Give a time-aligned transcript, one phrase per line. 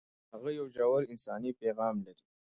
[0.33, 2.25] هغه یو ژور انساني پیغام لري.